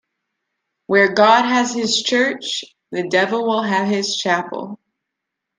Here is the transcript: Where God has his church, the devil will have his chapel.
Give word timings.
Where 0.87 1.13
God 1.13 1.43
has 1.45 1.75
his 1.75 2.01
church, 2.01 2.65
the 2.91 3.07
devil 3.07 3.45
will 3.45 3.61
have 3.61 3.87
his 3.87 4.15
chapel. 4.17 4.79